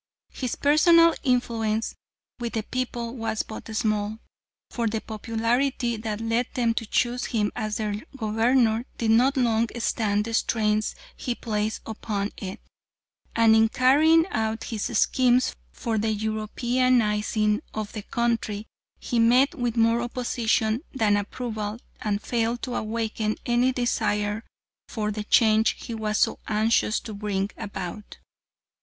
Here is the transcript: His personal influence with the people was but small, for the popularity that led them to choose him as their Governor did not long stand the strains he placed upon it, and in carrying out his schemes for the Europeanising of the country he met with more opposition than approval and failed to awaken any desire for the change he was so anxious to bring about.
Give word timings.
His 0.33 0.55
personal 0.55 1.13
influence 1.21 1.93
with 2.39 2.53
the 2.53 2.63
people 2.63 3.15
was 3.15 3.43
but 3.43 3.67
small, 3.75 4.17
for 4.71 4.87
the 4.87 4.99
popularity 4.99 5.95
that 5.95 6.19
led 6.19 6.47
them 6.55 6.73
to 6.73 6.87
choose 6.87 7.25
him 7.25 7.51
as 7.55 7.77
their 7.77 7.93
Governor 8.17 8.87
did 8.97 9.11
not 9.11 9.37
long 9.37 9.67
stand 9.77 10.25
the 10.25 10.33
strains 10.33 10.95
he 11.15 11.35
placed 11.35 11.81
upon 11.85 12.31
it, 12.37 12.59
and 13.35 13.55
in 13.55 13.69
carrying 13.69 14.25
out 14.31 14.63
his 14.63 14.85
schemes 14.97 15.55
for 15.71 15.99
the 15.99 16.09
Europeanising 16.15 17.59
of 17.75 17.91
the 17.91 18.01
country 18.01 18.65
he 18.99 19.19
met 19.19 19.53
with 19.53 19.77
more 19.77 20.01
opposition 20.01 20.81
than 20.91 21.15
approval 21.15 21.77
and 22.01 22.23
failed 22.23 22.63
to 22.63 22.73
awaken 22.73 23.35
any 23.45 23.71
desire 23.71 24.43
for 24.89 25.11
the 25.11 25.23
change 25.25 25.85
he 25.85 25.93
was 25.93 26.17
so 26.17 26.39
anxious 26.47 26.99
to 27.01 27.13
bring 27.13 27.51
about. 27.55 28.17